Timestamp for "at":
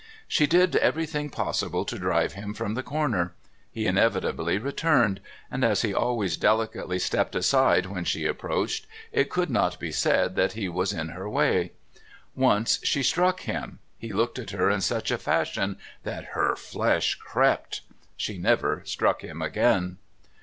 14.39-14.49